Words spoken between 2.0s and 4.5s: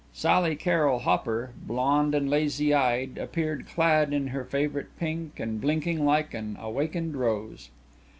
and lazy eyed, appeared clad in her